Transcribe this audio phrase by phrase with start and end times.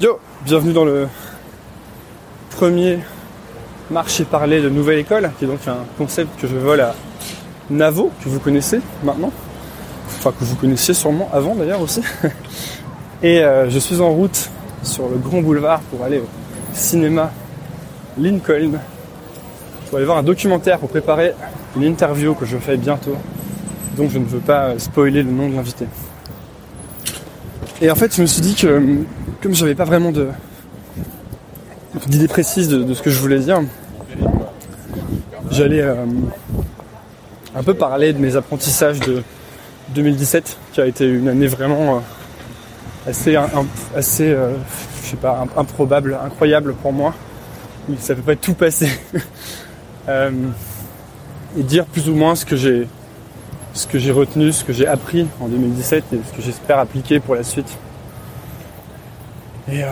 [0.00, 1.06] Yo, bienvenue dans le
[2.50, 2.98] premier
[3.92, 6.96] marché parlé de Nouvelle École, qui est donc un concept que je vole à
[7.70, 9.30] Navo, que vous connaissez maintenant,
[10.08, 12.02] enfin que vous connaissiez sûrement avant d'ailleurs aussi.
[13.22, 14.50] Et euh, je suis en route
[14.82, 16.28] sur le grand boulevard pour aller au
[16.72, 17.30] cinéma
[18.18, 18.80] Lincoln,
[19.88, 21.34] pour aller voir un documentaire pour préparer
[21.76, 23.16] une interview que je fais bientôt,
[23.96, 25.86] donc je ne veux pas spoiler le nom de l'invité.
[27.84, 28.82] Et en fait, je me suis dit que
[29.42, 30.10] comme j'avais pas vraiment
[32.06, 33.60] d'idée précise de, ce que je voulais dire,
[35.50, 35.94] j'allais euh,
[37.54, 39.22] un peu parler de mes apprentissages de
[39.90, 43.36] 2017, qui a été une année vraiment euh, assez,
[43.94, 44.54] assez, euh,
[45.02, 47.12] je sais pas, improbable, incroyable pour moi.
[47.98, 48.88] Ça peut pas tout passer.
[50.08, 50.30] euh,
[51.58, 52.88] et dire plus ou moins ce que j'ai,
[53.74, 57.20] ce que j'ai retenu, ce que j'ai appris en 2017 et ce que j'espère appliquer
[57.20, 57.76] pour la suite.
[59.70, 59.88] Et euh,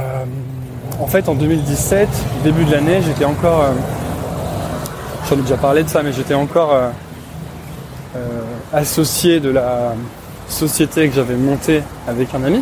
[1.00, 2.08] en fait, en 2017,
[2.44, 3.62] début de l'année, j'étais encore.
[3.62, 3.72] Euh,
[5.28, 6.90] J'en ai déjà parlé de ça, mais j'étais encore euh,
[8.72, 9.94] associé de la
[10.48, 12.60] société que j'avais montée avec un ami.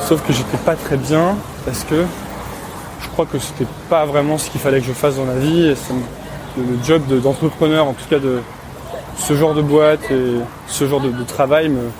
[0.00, 1.36] Sauf que j'étais pas très bien
[1.66, 2.04] parce que
[3.02, 5.74] je crois que c'était pas vraiment ce qu'il fallait que je fasse dans la vie.
[6.56, 8.40] Le job d'entrepreneur, en tout cas de
[9.20, 10.36] ce genre de boîte et
[10.66, 11.90] ce genre de, travail me,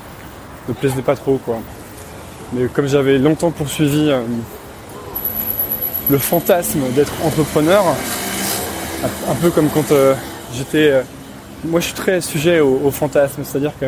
[0.68, 1.38] me plaisait pas trop.
[2.52, 4.22] Mais comme j'avais longtemps poursuivi euh,
[6.08, 7.84] le fantasme d'être entrepreneur,
[9.28, 10.14] un peu comme quand euh,
[10.54, 10.90] j'étais...
[10.90, 11.02] Euh,
[11.64, 13.86] moi je suis très sujet au, fantasme, c'est-à-dire que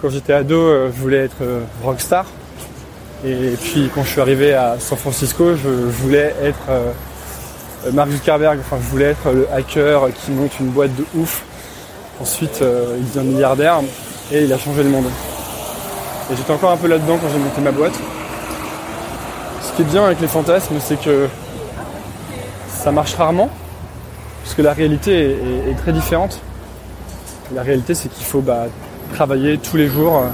[0.00, 1.42] quand j'étais ado, je voulais être
[1.82, 2.26] rockstar.
[3.24, 6.70] Et puis quand je suis arrivé à San Francisco, je, voulais être
[7.92, 11.42] Mark Zuckerberg, enfin je voulais être le hacker qui monte une boîte de ouf.
[12.20, 13.80] Ensuite, il devient milliardaire
[14.32, 15.06] et il a changé le monde.
[16.30, 17.94] Et j'étais encore un peu là-dedans quand j'ai monté ma boîte.
[19.62, 21.28] Ce qui est bien avec les fantasmes, c'est que
[22.66, 23.50] ça marche rarement,
[24.42, 25.36] parce que la réalité
[25.70, 26.40] est, très différente.
[27.54, 28.66] La réalité, c'est qu'il faut bah,
[29.12, 30.28] travailler tous les jours euh,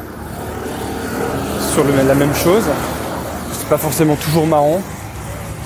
[1.73, 2.65] sur la même chose.
[3.53, 4.81] C'est pas forcément toujours marrant.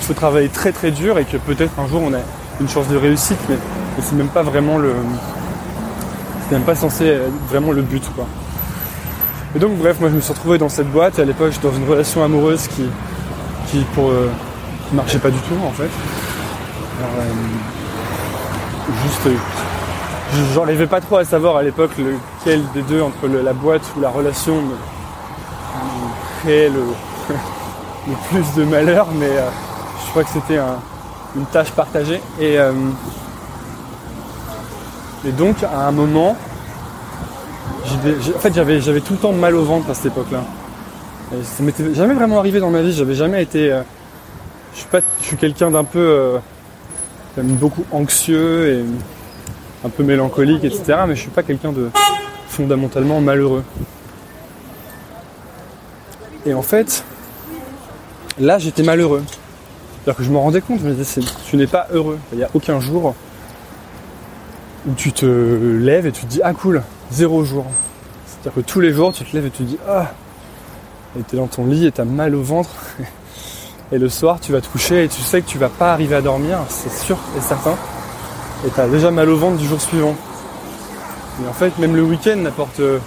[0.01, 2.19] Il faut travailler très très dur et que peut-être un jour on a
[2.61, 4.95] une chance de réussite, mais, mais c'est même pas vraiment le.
[6.45, 8.27] C'est même pas censé être vraiment le but quoi.
[9.57, 11.73] Et donc bref, moi je me suis retrouvé dans cette boîte et à l'époque dans
[11.73, 12.85] une relation amoureuse qui,
[13.69, 14.29] qui pour euh,
[14.89, 15.89] qui marchait pas du tout en fait.
[16.99, 17.33] Alors, euh,
[19.05, 19.39] juste,
[20.55, 24.11] j'arrivais pas trop à savoir à l'époque lequel des deux entre la boîte ou la
[24.11, 24.75] relation me,
[26.43, 26.83] créait le,
[28.09, 29.49] le, plus de malheur, mais euh,
[30.05, 30.79] je crois que c'était un,
[31.37, 32.21] une tâche partagée.
[32.39, 32.59] Et,
[35.27, 36.37] et donc à un moment,
[37.83, 40.45] en fait, j'avais, tout le temps mal au ventre à cette époque-là.
[41.43, 42.93] Ça m'était jamais vraiment arrivé dans ma vie.
[42.93, 43.73] J'avais jamais été.
[43.73, 43.83] Euh,
[44.73, 46.39] je suis pas, je suis quelqu'un d'un peu, euh,
[47.39, 48.85] beaucoup anxieux et
[49.85, 50.99] un peu mélancolique, etc.
[51.09, 51.91] Mais je suis pas quelqu'un de
[52.49, 53.65] fondamentalement malheureux.
[56.47, 57.05] Et en fait,
[58.39, 59.25] là, j'étais malheureux.
[59.27, 62.19] C'est-à-dire que je me rendais compte, je me disais, tu n'es pas heureux.
[62.33, 63.15] Il n'y a aucun jour
[64.87, 67.67] où tu te lèves et tu te dis, ah cool, zéro jour.
[68.45, 70.13] C'est-à-dire que tous les jours, tu te lèves et tu te dis Ah
[71.19, 72.69] Et tu es dans ton lit et tu as mal au ventre.
[73.93, 76.17] Et le soir, tu vas te coucher et tu sais que tu vas pas arriver
[76.17, 77.77] à dormir, c'est sûr et certain.
[78.67, 80.17] Et tu as déjà mal au ventre du jour suivant.
[81.43, 82.99] Et en fait, même le week-end n'apporte euh,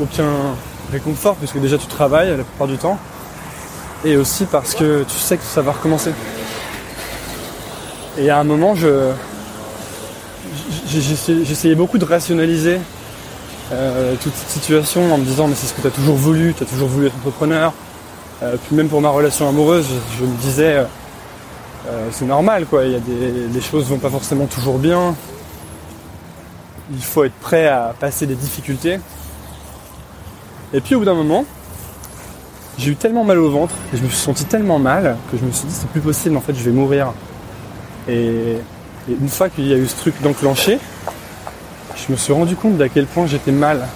[0.00, 0.56] aucun
[0.90, 2.98] réconfort puisque déjà tu travailles la plupart du temps.
[4.04, 6.12] Et aussi parce que tu sais que ça va recommencer.
[8.18, 9.12] Et à un moment, je,
[11.00, 12.78] j'essayais beaucoup de rationaliser
[13.72, 16.54] euh, toute cette situation en me disant mais c'est ce que tu as toujours voulu,
[16.54, 17.72] tu as toujours voulu être entrepreneur.
[18.42, 19.86] Euh, puis même pour ma relation amoureuse,
[20.18, 20.84] je, me disais
[21.88, 25.14] euh, c'est normal quoi, il y a des les choses vont pas forcément toujours bien.
[26.92, 28.98] Il faut être prêt à passer des difficultés.
[30.74, 31.46] Et puis au bout d'un moment,
[32.76, 35.44] j'ai eu tellement mal au ventre et je me suis senti tellement mal que je
[35.44, 37.12] me suis dit c'est plus possible en fait je vais mourir.
[38.08, 38.58] Et,
[39.08, 40.78] une fois qu'il y a eu ce truc d'enclenché,
[41.96, 43.86] je me suis rendu compte d'à quel point j'étais mal.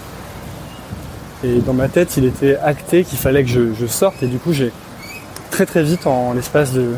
[1.44, 4.22] Et dans ma tête, il était acté qu'il fallait que je, sorte.
[4.22, 4.72] Et du coup, j'ai
[5.50, 6.94] très très vite, en l'espace de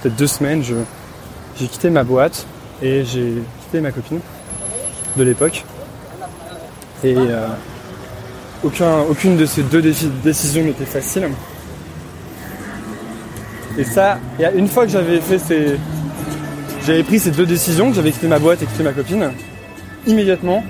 [0.00, 2.46] peut-être deux semaines, j'ai quitté ma boîte
[2.80, 3.34] et j'ai
[3.64, 4.20] quitté ma copine
[5.16, 5.64] de l'époque.
[7.04, 7.48] Et euh,
[8.62, 11.28] aucune de ces deux décisions n'était facile.
[13.78, 14.18] Et ça,
[14.54, 15.78] une fois que j'avais fait ces,
[16.86, 19.32] j'avais pris ces deux décisions, que j'avais quitté ma boîte et quitté ma copine,
[20.06, 20.64] immédiatement,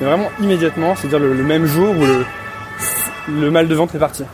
[0.00, 2.04] mais vraiment immédiatement, c'est-à-dire le, même jour où
[3.30, 4.24] le, mal de ventre est parti.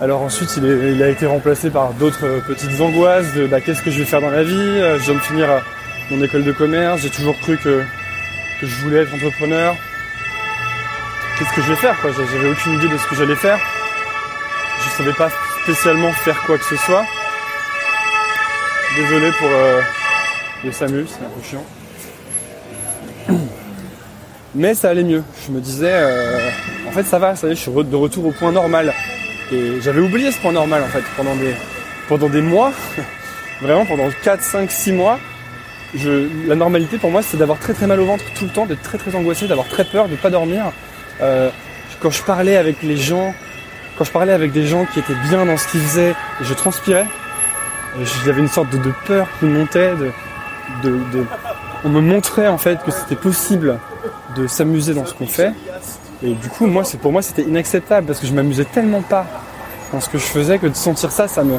[0.00, 4.00] Alors ensuite, il, a été remplacé par d'autres petites angoisses de bah, qu'est-ce que je
[4.00, 4.52] vais faire dans la vie.
[4.54, 5.60] Euh, je viens de finir euh,
[6.10, 7.00] mon école de commerce.
[7.00, 7.82] J'ai toujours cru que,
[8.60, 9.74] je voulais être entrepreneur.
[11.38, 13.58] Qu'est-ce que je vais faire J'avais aucune idée de ce que j'allais faire.
[14.84, 15.30] Je savais pas
[15.62, 17.04] spécialement faire quoi que ce soit.
[18.96, 19.80] Désolé pour euh,
[20.64, 21.64] le SAMU, c'est un peu chiant.
[24.54, 25.24] Mais ça allait mieux.
[25.44, 26.48] Je me disais, euh,
[26.86, 28.94] en fait ça va, je suis de retour au point normal.
[29.50, 31.54] Et j'avais oublié ce point normal en fait pendant des,
[32.08, 32.72] pendant des mois,
[33.62, 35.18] vraiment pendant 4, 5, 6 mois.
[36.46, 38.82] La normalité pour moi c'est d'avoir très très mal au ventre tout le temps, d'être
[38.82, 40.66] très très angoissé, d'avoir très peur, de ne pas dormir.
[41.20, 41.50] Euh,
[42.00, 43.34] quand je parlais avec les gens,
[43.98, 47.06] quand je parlais avec des gens qui étaient bien dans ce qu'ils faisaient, je transpirais,
[48.24, 49.92] j'avais une sorte de, peur qui montait.
[51.84, 53.78] On me montrait en fait que c'était possible
[54.36, 55.52] de s'amuser dans ce qu'on fait.
[56.22, 59.26] Et du coup, moi, pour moi, c'était inacceptable parce que je m'amusais tellement pas
[59.92, 61.58] dans ce que je faisais que de sentir ça, ça me,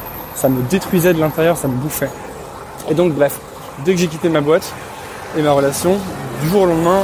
[0.69, 2.09] détruisait de l'intérieur, ça me bouffait.
[2.89, 3.39] Et donc, bref,
[3.85, 4.73] dès que j'ai quitté ma boîte
[5.37, 5.97] et ma relation,
[6.41, 7.03] du jour au lendemain,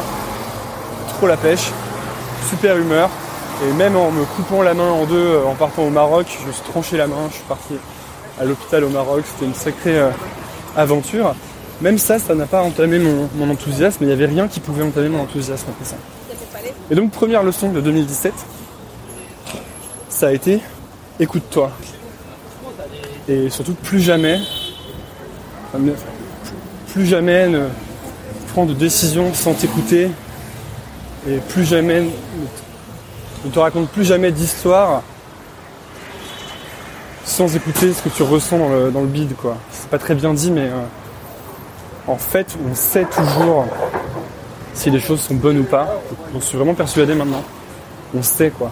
[1.09, 1.71] trop la pêche,
[2.49, 3.09] super humeur.
[3.63, 6.83] Et même en me coupant la main en deux en partant au Maroc, je me
[6.83, 7.75] suis la main, je suis parti
[8.41, 9.23] à l'hôpital au Maroc.
[9.25, 10.09] C'était une sacrée euh,
[10.75, 11.35] aventure.
[11.81, 14.03] Même ça, ça n'a pas entamé mon, enthousiasme.
[14.03, 15.95] Il n'y avait rien qui pouvait entamer mon enthousiasme après ça.
[16.89, 18.33] Et donc, première leçon de 2017,
[20.09, 20.59] ça a été
[21.19, 21.71] écoute-toi.
[23.27, 24.39] Et surtout, plus jamais,
[26.91, 27.67] plus jamais ne
[28.53, 30.09] prends de décisions sans t'écouter.
[31.29, 32.03] Et plus jamais,
[33.45, 35.03] ne te raconte plus jamais d'histoire
[37.31, 39.57] sans écouter ce que tu ressens dans le, dans le bide, quoi.
[39.71, 40.81] C'est pas très bien dit, mais euh,
[42.07, 43.65] en fait, on sait toujours
[44.73, 46.01] si les choses sont bonnes ou pas.
[46.33, 47.43] J'en suis vraiment persuadé maintenant.
[48.13, 48.71] On sait, quoi.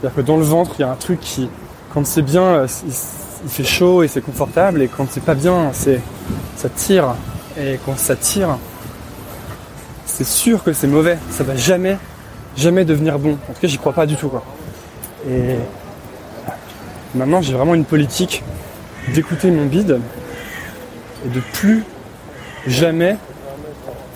[0.00, 1.48] C'est-à-dire que dans le ventre, il y a un truc qui,
[1.94, 5.70] quand c'est bien, euh, il, fait chaud et c'est confortable, et quand c'est pas bien,
[5.72, 6.00] c'est,
[6.56, 7.14] ça tire.
[7.58, 8.58] Et quand ça tire,
[10.04, 11.18] c'est sûr que c'est mauvais.
[11.30, 11.96] Ça va jamais,
[12.54, 13.38] jamais devenir bon.
[13.48, 14.42] En tout cas, j'y crois pas du tout, quoi.
[15.26, 15.56] Et
[17.14, 18.42] Maintenant, j'ai vraiment une politique
[19.12, 20.00] d'écouter mon bide
[21.24, 21.84] et de plus
[22.66, 23.16] jamais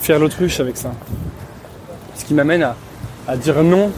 [0.00, 0.90] faire l'autruche avec ça.
[2.16, 2.66] Ce qui m'amène
[3.28, 3.92] à, dire non,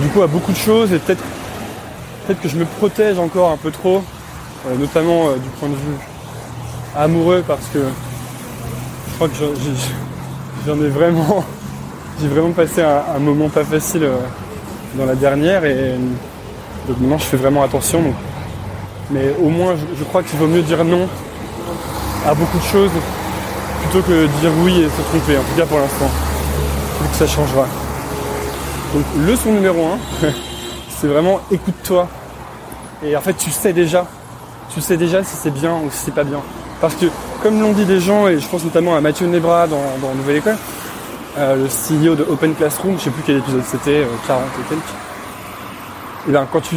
[0.00, 1.22] du coup, à beaucoup de choses et peut-être
[2.26, 4.02] peut-être que je me protège encore un peu trop,
[4.66, 5.96] euh, notamment euh, du point de vue
[6.96, 9.34] amoureux, parce que je crois que
[10.66, 11.44] j'en ai vraiment,
[12.20, 14.16] j'ai vraiment passé un, moment pas facile euh,
[14.96, 15.94] dans la dernière et
[16.88, 18.02] donc maintenant je fais vraiment attention.
[19.10, 21.08] Mais au moins je, crois qu'il vaut mieux dire non
[22.26, 22.90] à beaucoup de choses
[23.82, 26.10] plutôt que dire oui et se tromper, en tout cas pour l'instant.
[27.10, 27.66] que ça changera.
[28.94, 29.84] Donc leçon numéro
[30.22, 30.28] 1,
[30.88, 32.08] c'est vraiment écoute-toi.
[33.04, 34.06] Et en fait tu sais déjà.
[34.72, 36.40] Tu sais déjà si c'est bien ou si c'est pas bien.
[36.80, 37.06] Parce que
[37.42, 40.56] comme l'ont dit des gens, et je pense notamment à Mathieu Nebra dans, Nouvelle École,
[41.38, 44.68] euh, le CEO de Open Classroom, je sais plus quel épisode c'était, 40 euh, et
[44.68, 44.82] quelques,
[46.30, 46.76] et bien quand tu.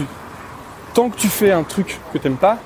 [0.93, 2.59] Tant que tu fais un truc que t'aimes pas,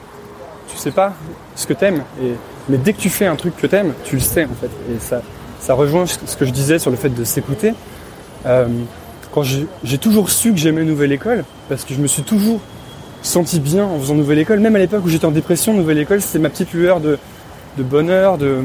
[0.69, 1.13] tu sais pas
[1.55, 2.03] ce que t'aimes.
[2.21, 2.33] Et,
[2.67, 4.69] mais dès que tu fais un truc que t'aimes, tu le sais en fait.
[4.93, 5.21] Et ça,
[5.61, 7.73] ça rejoint ce que je disais sur le fait de s'écouter.
[8.45, 8.67] Euh,
[9.33, 12.59] quand j'ai toujours su que j'aimais Nouvelle École, parce que je me suis toujours
[13.21, 16.21] senti bien en faisant Nouvelle École, même à l'époque où j'étais en dépression, Nouvelle École,
[16.21, 17.19] c'était ma petite lueur de,
[17.77, 18.61] bonheur, de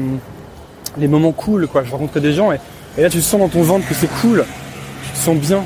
[0.97, 1.83] les moments cool, quoi.
[1.83, 2.57] Je rencontrais des gens et,
[2.97, 4.45] et là tu sens dans ton ventre que c'est cool,
[5.05, 5.63] tu te sens bien.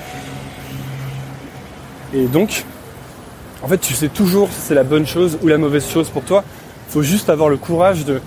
[2.14, 2.64] Et donc,
[3.64, 6.24] en fait, tu sais toujours si c'est la bonne chose ou la mauvaise chose pour
[6.24, 6.44] toi.
[6.88, 8.22] Il faut juste avoir le courage de,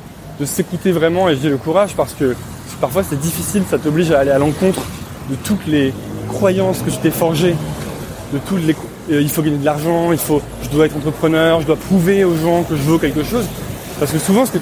[0.45, 1.29] s'écouter vraiment.
[1.29, 2.35] Et je dis le courage parce que
[2.81, 4.81] parfois c'est difficile, ça t'oblige à aller à l'encontre
[5.29, 5.93] de toutes les
[6.29, 7.55] croyances que tu t'es forgées,
[8.33, 8.75] de toutes les
[9.11, 12.25] euh, il faut gagner de l'argent, il faut, je dois être entrepreneur, je dois prouver
[12.25, 13.45] aux gens que je vaux quelque chose.
[13.99, 14.59] Parce que souvent, ce que,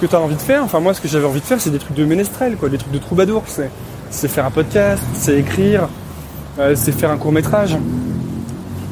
[0.00, 1.70] que tu as envie de faire, enfin moi, ce que j'avais envie de faire, c'est
[1.70, 3.44] des trucs de ménestrel, quoi, des trucs de troubadour.
[4.10, 5.88] C'est faire un podcast, c'est écrire,
[6.74, 7.76] c'est faire un court métrage.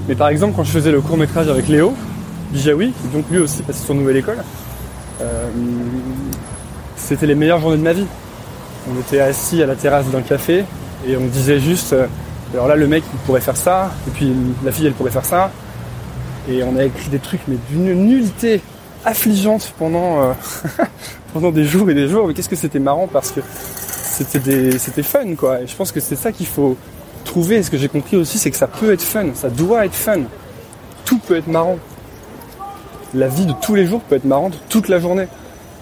[0.09, 1.95] Mais par exemple, quand je faisais le court métrage avec Léo
[2.51, 4.43] Bijawi, qui donc lui aussi passé son nouvelle école,
[5.21, 5.49] euh,
[6.97, 8.07] c'était les meilleures journées de ma vie.
[8.91, 10.65] On était assis à la terrasse d'un café
[11.07, 12.07] et on disait juste, euh,
[12.55, 14.33] alors là le mec il pourrait faire ça, et puis
[14.65, 15.51] la fille elle pourrait faire ça.
[16.49, 18.63] Et on a écrit des trucs mais d'une nullité
[19.05, 20.35] affligeante pendant,
[21.53, 22.29] des jours et des jours.
[22.29, 23.41] Mais qu'est-ce que c'était marrant parce que
[24.25, 25.61] c'était fun quoi.
[25.61, 26.79] Et je pense que c'est ça qu'il faut,
[27.29, 29.95] trouver, ce que j'ai compris aussi, c'est que ça peut être fun, ça doit être
[29.95, 30.23] fun.
[31.05, 31.79] Tout peut être marrant.
[33.15, 35.29] La vie de tous les jours peut être marrante toute la journée.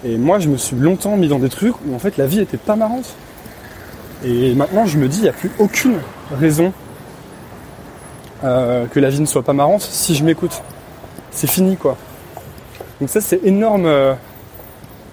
[0.05, 2.39] Et moi, je me suis longtemps mis dans des trucs où en fait la vie
[2.39, 3.15] était pas marrante.
[4.23, 5.97] Et maintenant, je me dis, il n'y a plus aucune
[6.31, 6.73] raison
[8.43, 10.61] euh, que la vie ne soit pas marrante si je m'écoute.
[11.31, 11.97] C'est fini, quoi.
[12.99, 14.13] Donc ça, c'est énorme, euh,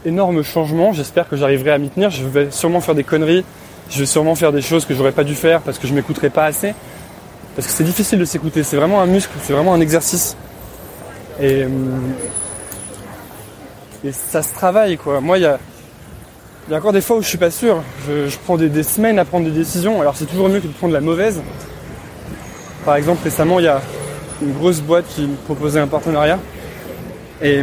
[0.05, 0.93] énorme changement.
[0.93, 2.11] J'espère que j'arriverai à m'y tenir.
[2.11, 3.45] Je vais sûrement faire des conneries
[3.91, 6.31] je vais sûrement faire des choses que j'aurais pas dû faire parce que je m'écouterai
[6.31, 6.75] pas assez.
[7.55, 10.37] Parce que c'est difficile de s'écouter, c'est vraiment un muscle, c'est vraiment un exercice.
[11.41, 12.15] Et, hum,
[14.05, 15.21] et ça se travaille quoi.
[15.21, 15.59] Moi il y a,
[16.71, 17.83] y a encore des fois où je suis pas sûr.
[18.09, 20.01] Je, prends des, semaines à prendre des décisions.
[20.01, 21.41] Alors c'est toujours mieux que de prendre la mauvaise.
[22.85, 23.81] Par exemple récemment il y a
[24.43, 26.39] une grosse boîte qui me proposait un partenariat.
[27.43, 27.63] Et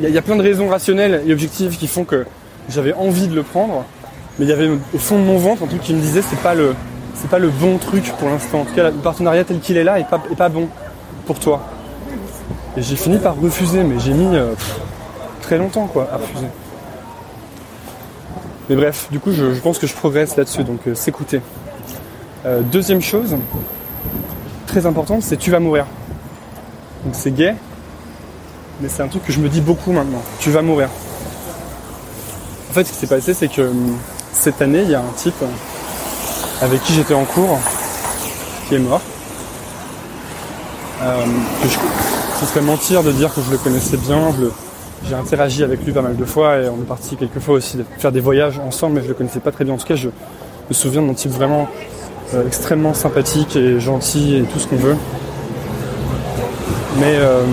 [0.00, 2.26] il y, a plein de raisons rationnelles et objectives qui font que
[2.68, 3.84] j'avais envie de le prendre
[4.38, 6.40] mais il y avait au fond de mon ventre un truc qui me disait c'est
[6.40, 6.74] pas le
[7.14, 8.60] c'est pas le bon truc pour l'instant.
[8.60, 10.68] En tout cas, le partenariat tel qu'il est là est pas, est pas bon
[11.26, 11.62] pour toi.
[12.76, 14.54] Et j'ai fini par refuser, mais j'ai mis euh,
[15.40, 16.48] très longtemps quoi à refuser.
[18.68, 21.40] Mais bref, du coup, je, pense que je progresse là-dessus, donc euh, s'écouter.
[22.46, 23.36] Euh, deuxième chose,
[24.66, 25.86] très importante, c'est tu vas mourir.
[27.04, 27.54] Donc c'est gay,
[28.80, 30.22] mais c'est un truc que je me dis beaucoup maintenant.
[30.40, 30.88] Tu vas mourir.
[32.70, 33.96] En fait, ce qui s'est passé, c'est que hum,
[34.44, 35.42] cette année, il y a un type
[36.60, 37.58] avec qui j'étais en cours
[38.68, 39.00] qui est mort.
[41.02, 41.24] Euh,
[42.40, 44.34] ce serait mentir de dire que je le connaissais bien.
[45.08, 47.78] j'ai interagi avec lui pas mal de fois et on est parti quelques fois aussi
[47.96, 49.72] faire des voyages ensemble, mais je le connaissais pas très bien.
[49.72, 51.66] En tout cas, je me souviens d'un type vraiment
[52.34, 54.96] euh, extrêmement sympathique et gentil et tout ce qu'on veut.
[56.98, 57.44] Mais euh,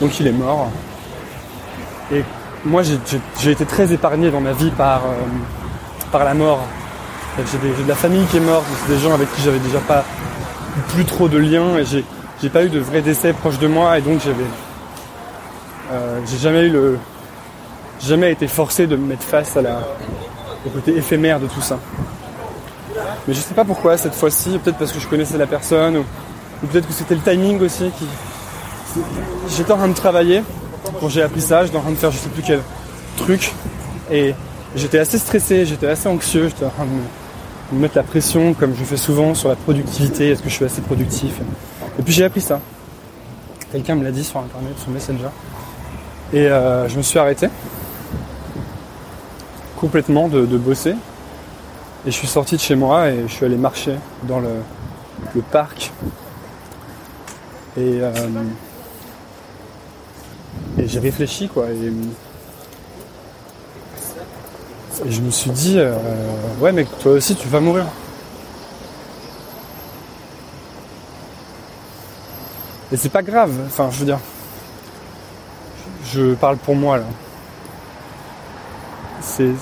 [0.00, 0.68] donc il est mort.
[2.12, 2.22] Et
[2.64, 5.10] moi j'ai été très épargné dans ma vie par, euh,
[6.12, 6.60] par la mort.
[7.38, 10.04] J'ai de la famille qui est morte, c'est des gens avec qui j'avais déjà pas
[10.88, 14.02] plus trop de liens et j'ai pas eu de vrai décès proche de moi et
[14.02, 14.44] donc j'avais
[15.92, 16.98] euh, j'ai jamais eu le
[18.00, 19.80] jamais été forcé de me mettre face à la,
[20.66, 21.78] au côté éphémère de tout ça.
[23.26, 26.04] Mais je sais pas pourquoi cette fois-ci, peut-être parce que je connaissais la personne ou,
[26.62, 28.06] ou peut-être que c'était le timing aussi qui
[29.56, 30.42] j'étais en train de travailler
[30.98, 32.60] quand j'ai appris ça, j'étais en train de faire je sais plus quel
[33.16, 33.52] truc.
[34.10, 34.34] Et
[34.74, 38.74] j'étais assez stressé, j'étais assez anxieux, j'étais en train de me mettre la pression, comme
[38.76, 41.34] je fais souvent, sur la productivité, est-ce que je suis assez productif?
[41.98, 42.60] Et puis j'ai appris ça.
[43.70, 45.28] Quelqu'un me l'a dit sur internet, sur Messenger.
[46.32, 47.48] Et euh, je me suis arrêté
[49.80, 50.94] complètement de, bosser.
[52.06, 53.94] Et je suis sorti de chez moi et je suis allé marcher
[54.24, 54.50] dans le,
[55.50, 55.92] parc.
[57.76, 58.12] Et euh,
[60.90, 61.66] j'ai réfléchi quoi.
[61.70, 61.92] Et,
[65.08, 65.96] je me suis dit, euh,
[66.60, 67.86] ouais mec, toi aussi tu vas mourir.
[72.92, 74.18] Et c'est pas grave, enfin je veux dire,
[76.12, 77.04] je parle pour moi là.
[79.22, 79.54] C'est,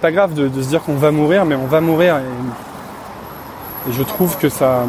[0.00, 2.18] pas grave de, se dire qu'on va mourir, mais on va mourir
[3.88, 4.86] et je trouve que ça,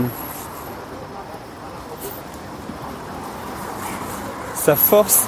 [4.65, 5.27] ça force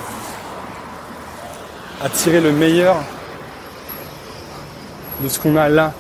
[2.04, 2.96] à tirer le meilleur
[5.22, 5.94] de ce qu'on a là.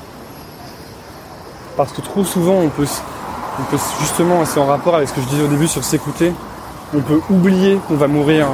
[1.76, 2.88] Parce que trop souvent, on peut,
[3.60, 6.34] on peut justement, c'est en rapport avec ce que je disais au début sur s'écouter,
[6.96, 8.48] on peut oublier qu'on va mourir.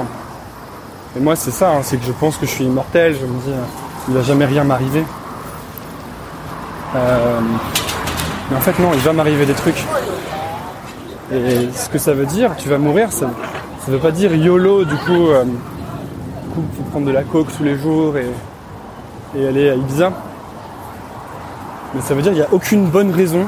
[1.15, 3.39] Et moi, c'est ça, hein, c'est que je pense que je suis immortel, je me
[3.39, 3.53] dis,
[4.09, 5.05] il va jamais rien m'arriver.
[6.93, 7.39] Euh,
[8.51, 9.81] mais en fait non, il va m'arriver des trucs.
[11.31, 13.29] Et ce que ça veut dire, tu vas mourir, ça
[13.87, 17.63] ne veut pas dire YOLO du coup, euh, du coup prendre de la coke tous
[17.63, 18.27] les jours et,
[19.37, 20.11] et aller à Ibiza.
[21.93, 23.47] Mais ça veut dire qu'il n'y a aucune bonne raison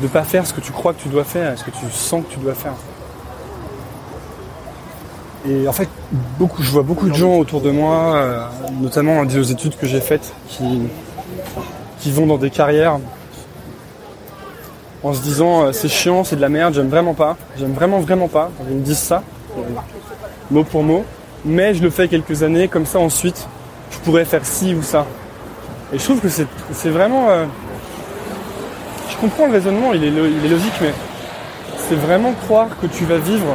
[0.00, 2.22] de pas faire ce que tu crois que tu dois faire, ce que tu sens
[2.24, 2.74] que tu dois faire.
[5.46, 5.88] Et en fait,
[6.38, 8.46] beaucoup, je vois beaucoup de gens autour de moi, euh,
[8.80, 10.88] notamment aux études que j'ai faites, qui,
[11.98, 12.98] qui vont dans des carrières
[15.04, 18.00] en se disant euh, c'est chiant, c'est de la merde, j'aime vraiment pas, j'aime vraiment
[18.00, 18.50] vraiment pas.
[18.68, 19.22] Ils me disent ça,
[19.56, 19.62] euh,
[20.50, 21.04] mot pour mot,
[21.44, 23.46] mais je le fais quelques années, comme ça ensuite,
[23.92, 25.06] je pourrais faire ci ou ça.
[25.92, 27.28] Et je trouve que c'est vraiment...
[29.08, 30.92] je comprends le raisonnement, il est, il est logique, mais
[31.88, 33.54] c'est vraiment croire que tu vas vivre,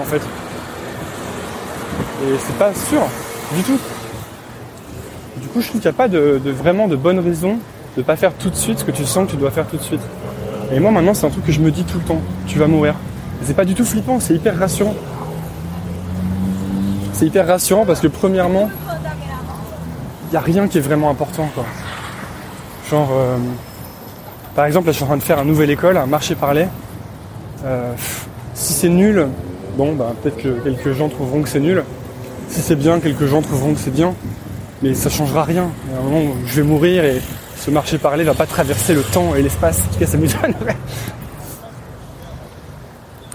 [0.00, 0.22] en fait.
[2.22, 3.02] Et c'est pas sûr
[3.54, 3.78] du tout.
[5.36, 7.58] Du coup, je trouve qu'il n'y a pas de, vraiment de bonne raison
[7.96, 9.76] de pas faire tout de suite ce que tu sens que tu dois faire tout
[9.76, 10.00] de suite.
[10.72, 12.20] Et moi, maintenant, c'est un truc que je me dis tout le temps.
[12.46, 12.94] Tu vas mourir.
[13.42, 14.94] C'est pas du tout flippant, c'est hyper rassurant.
[17.12, 18.68] C'est hyper rassurant parce que premièrement,
[20.28, 21.48] il n'y a rien qui est vraiment important.
[21.54, 21.64] Quoi.
[22.90, 23.36] Genre, euh,
[24.54, 26.66] par exemple, là, je suis en train de faire un nouvel école, un marché parler.
[27.64, 27.92] Euh,
[28.54, 29.28] si c'est nul,
[29.76, 31.84] bon, bah, peut-être que quelques gens trouveront que c'est nul.
[32.48, 34.14] Si c'est bien, quelques gens trouveront que c'est bien,
[34.82, 35.70] mais ça changera rien.
[35.94, 37.20] À un moment, je vais mourir et
[37.58, 39.80] ce marché parlé va pas traverser le temps et l'espace.
[39.80, 40.76] En tout cas, ça m'étonnerait.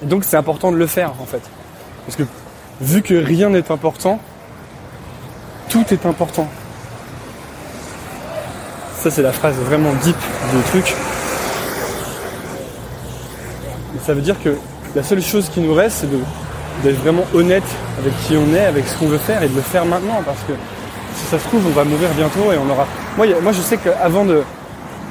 [0.03, 1.42] Donc c'est important de le faire en fait.
[2.06, 2.24] Parce que
[2.82, 4.20] vu que rien n'est important,
[5.70, 6.48] tout est important.
[9.00, 10.18] Ça c'est la phrase vraiment deep
[10.53, 10.96] du truc.
[14.06, 14.58] ça veut dire que
[14.96, 16.10] la seule chose qui nous reste, c'est
[16.84, 17.63] d'être vraiment honnête
[18.00, 20.42] avec qui on est, avec ce qu'on veut faire et de le faire maintenant parce
[20.42, 20.53] que
[21.15, 22.86] si ça se trouve on va mourir bientôt et on aura.
[23.17, 24.43] Moi, moi je sais qu'avant de,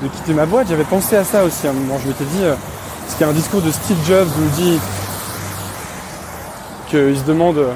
[0.02, 1.98] de, quitter ma boîte, j'avais pensé à ça aussi à un moment.
[2.02, 2.54] Je m'étais dit, euh,
[3.00, 4.78] parce qu'il y a un discours de Steve Jobs où il dit
[6.88, 7.72] qu'il se demande euh,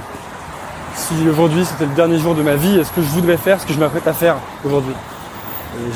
[0.95, 3.67] si aujourd'hui c'était le dernier jour de ma vie, est-ce que je voudrais faire ce
[3.67, 4.95] que je m'apprête à faire aujourd'hui?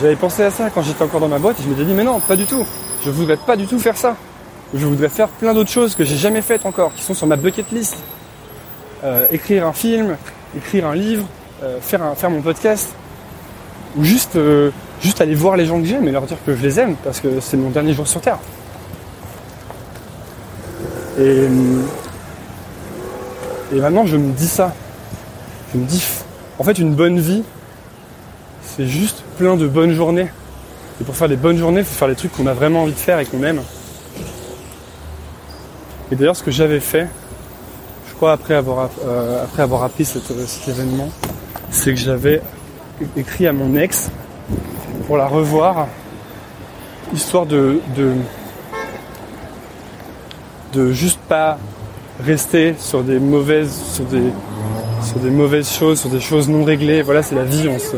[0.01, 2.05] J'avais pensé à ça quand j'étais encore dans ma boîte et je m'étais dit mais
[2.05, 2.67] non, pas du tout.
[3.05, 4.15] Je voudrais pas du tout faire ça
[4.75, 7.37] je voudrais faire plein d'autres choses que j'ai jamais faites encore, qui sont sur ma
[7.37, 7.97] bucket list.
[9.03, 10.17] Euh, écrire un film,
[10.57, 11.27] écrire un livre,
[11.63, 12.95] euh, faire, un, faire mon podcast,
[13.97, 16.63] ou juste, euh, juste aller voir les gens que j'aime et leur dire que je
[16.63, 18.39] les aime parce que c'est mon dernier jour sur Terre.
[21.19, 21.47] Et,
[23.75, 24.75] et maintenant je me dis ça.
[25.73, 26.05] Je me dis,
[26.59, 27.43] en fait une bonne vie,
[28.63, 30.29] c'est juste plein de bonnes journées.
[31.01, 32.93] Et pour faire des bonnes journées, il faut faire les trucs qu'on a vraiment envie
[32.93, 33.63] de faire et qu'on aime.
[36.13, 37.07] Et d'ailleurs, ce que j'avais fait,
[38.09, 40.31] je crois après avoir, euh, après avoir appris cet,
[40.69, 41.09] événement,
[41.71, 42.43] c'est que j'avais
[43.17, 44.11] écrit à mon ex
[45.07, 45.89] pour la revoir,
[47.13, 48.13] histoire de, de,
[50.73, 51.59] de juste pas
[52.25, 54.33] rester sur des mauvaises, sur des,
[55.03, 57.03] sur des mauvaises choses, sur des choses non réglées.
[57.03, 57.69] Voilà, c'est la vie.
[57.69, 57.97] On se,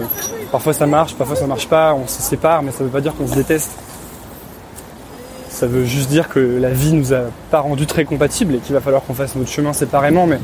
[0.51, 1.95] parfois ça marche, parfois ça marche pas.
[1.95, 3.73] On se sépare, mais ça veut pas dire qu'on se déteste.
[5.51, 8.75] Ça veut juste dire que la vie nous a pas rendu très compatibles et qu'il
[8.75, 10.27] va falloir qu'on fasse notre chemin séparément.
[10.27, 10.41] Mais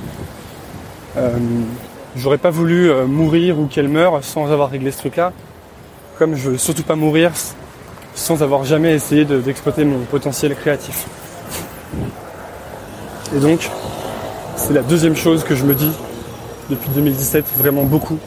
[1.17, 1.31] euh,
[2.19, 5.33] j'aurais pas voulu euh, mourir ou qu'elle meure sans avoir réglé ce truc-là.
[6.19, 7.33] Comme je veux surtout pas mourir
[8.15, 11.07] sans avoir jamais essayé d'exploiter mon potentiel créatif.
[13.35, 13.71] Et donc,
[14.57, 15.93] c'est la deuxième chose que je me dis
[16.69, 18.19] depuis 2017, vraiment beaucoup.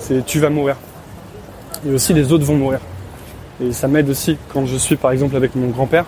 [0.00, 0.76] C'est tu vas mourir.
[1.86, 2.80] Et aussi les autres vont mourir.
[3.60, 6.06] Et ça m'aide aussi quand je suis par exemple avec mon grand-père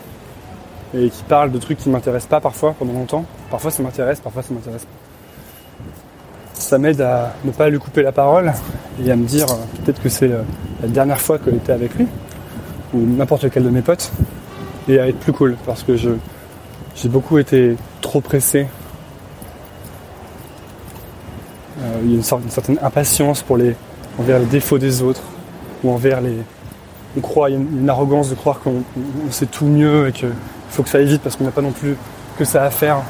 [0.95, 3.25] et qui parle de trucs qui ne m'intéressent pas parfois pendant longtemps.
[3.51, 5.00] Parfois ça m'intéresse, parfois ça m'intéresse pas.
[6.71, 8.53] Ça m'aide à ne pas lui couper la parole
[9.05, 10.43] et à me dire euh, peut-être que c'est euh,
[10.81, 12.07] la dernière fois que j'étais avec lui
[12.95, 14.13] ou n'importe lequel de mes potes
[14.89, 18.69] et à être plus cool parce que j'ai beaucoup été trop pressé.
[21.81, 23.75] Euh, il y a une, une certaine impatience pour les,
[24.21, 25.25] envers les défauts des autres
[25.83, 26.37] ou envers les,
[27.17, 28.85] on croit, il y a une, arrogance de croire qu'on
[29.31, 30.31] sait tout mieux et qu'il
[30.69, 31.97] faut que ça aille vite parce qu'on n'a pas non plus
[32.39, 33.03] que ça à faire.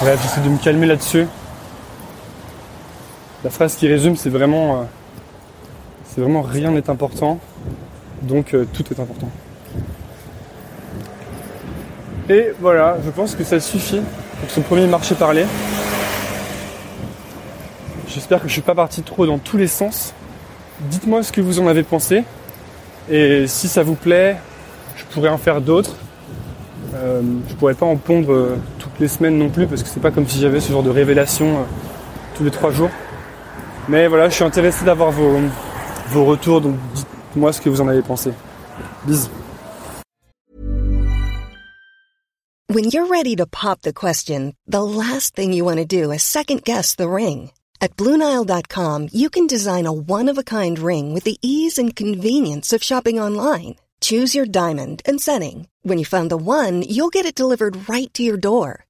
[0.00, 1.26] Bref, j'essaie de me calmer là-dessus.
[3.44, 4.84] La phrase qui résume, c'est vraiment, euh,
[6.06, 7.38] c'est vraiment rien n'est important,
[8.22, 9.28] donc euh, tout est important.
[12.30, 14.00] Et voilà, je pense que ça suffit
[14.40, 15.44] pour ce premier marché parlé.
[18.08, 20.14] J'espère que je suis pas parti trop dans tous les sens.
[20.80, 22.24] Dites-moi ce que vous en avez pensé.
[23.10, 24.38] Et si ça vous plaît,
[24.96, 25.96] je pourrais en faire d'autres.
[26.94, 28.56] Euh, je pourrais pas en pondre euh,
[29.00, 30.90] toutes les semaines non plus parce que c'est pas comme si j'avais ce genre de
[30.90, 31.64] révélation euh,
[32.36, 32.90] tous les trois jours.
[33.88, 35.38] Mais voilà, je suis intéressé d'avoir vos,
[36.08, 36.60] vos retours.
[36.60, 36.76] Donc
[37.34, 38.30] moi ce que vous en avez pensé.
[39.06, 39.30] Bisous.
[42.68, 46.22] When you're ready to pop the question, the last thing you want to do is
[46.22, 47.52] second guess the ring.
[47.80, 51.96] At Bluenile.com, you can design a one of a kind ring with the ease and
[51.96, 53.76] convenience of shopping online.
[54.02, 55.68] Choose your diamond and setting.
[55.84, 58.84] When you find the one, you'll get it delivered right to your door.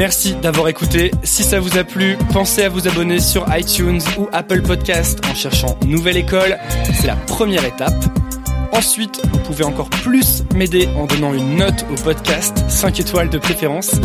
[0.00, 1.10] Merci d'avoir écouté.
[1.24, 5.34] Si ça vous a plu, pensez à vous abonner sur iTunes ou Apple Podcast en
[5.34, 6.56] cherchant Nouvelle École.
[6.94, 8.02] C'est la première étape.
[8.72, 13.36] Ensuite, vous pouvez encore plus m'aider en donnant une note au podcast, 5 étoiles de
[13.36, 14.00] préférence.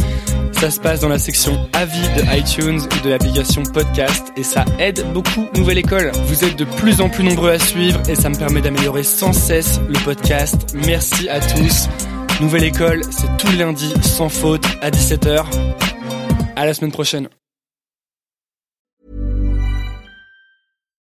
[0.52, 4.66] Ça se passe dans la section avis de iTunes ou de l'application podcast et ça
[4.80, 6.12] aide beaucoup Nouvelle École.
[6.26, 9.32] Vous êtes de plus en plus nombreux à suivre et ça me permet d'améliorer sans
[9.32, 10.76] cesse le podcast.
[10.86, 11.88] Merci à tous.
[12.42, 15.46] Nouvelle École, c'est tout lundi sans faute à 17h.
[16.58, 17.30] À la semaine prochaine.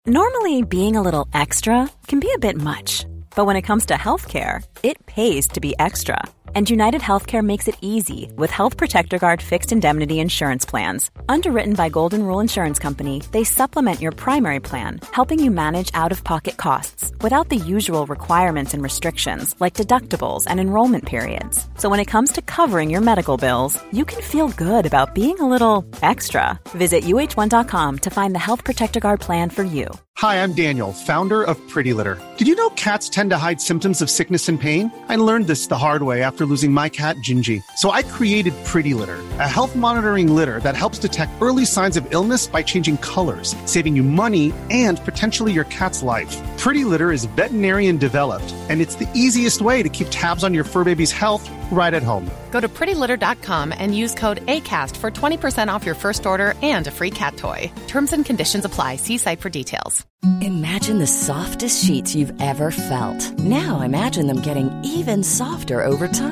[0.07, 3.95] Normally, being a little extra can be a bit much, but when it comes to
[3.95, 6.19] healthcare, it pays to be extra.
[6.57, 11.11] And United Healthcare makes it easy with Health Protector Guard fixed indemnity insurance plans.
[11.29, 16.13] Underwritten by Golden Rule Insurance Company, they supplement your primary plan, helping you manage out
[16.13, 21.67] of pocket costs without the usual requirements and restrictions like deductibles and enrollment periods.
[21.77, 25.41] So when it comes to covering your medical bills, you can feel good about being
[25.41, 26.57] a little extra.
[26.69, 29.89] Visit uh1.com to find the Health Protector Guard plan for you.
[30.19, 32.17] Hi, I'm Daniel, founder of Pretty Litter.
[32.37, 34.93] Did you know cats tend to hide symptoms of sickness and pain?
[35.09, 37.63] I learned this the hard way after losing my cat, Gingy.
[37.77, 42.07] So I created Pretty Litter, a health monitoring litter that helps detect early signs of
[42.11, 46.35] illness by changing colors, saving you money and potentially your cat's life.
[46.57, 50.65] Pretty Litter is veterinarian developed, and it's the easiest way to keep tabs on your
[50.65, 52.31] fur baby's health right at home.
[52.51, 56.91] Go to prettylitter.com and use code ACAST for 20% off your first order and a
[56.91, 57.71] free cat toy.
[57.89, 58.97] Terms and conditions apply.
[58.97, 60.07] See site for details.
[60.41, 63.39] Imagine the softest sheets you've ever felt.
[63.41, 66.09] Now imagine them getting even softer over